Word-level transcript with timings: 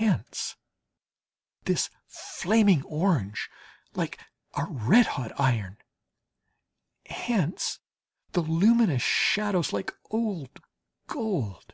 Hence 0.00 0.56
this 1.62 1.88
flaming 2.08 2.82
orange, 2.82 3.48
like 3.94 4.18
a 4.54 4.64
red 4.64 5.06
hot 5.06 5.30
iron; 5.38 5.76
hence 7.06 7.78
the 8.32 8.40
luminous 8.42 9.02
shadows 9.04 9.72
like 9.72 9.92
old 10.10 10.60
gold. 11.06 11.72